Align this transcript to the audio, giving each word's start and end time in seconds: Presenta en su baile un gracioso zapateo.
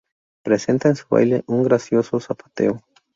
Presenta 0.43 0.89
en 0.89 0.95
su 0.95 1.05
baile 1.11 1.43
un 1.45 1.61
gracioso 1.61 2.19
zapateo. 2.19 2.81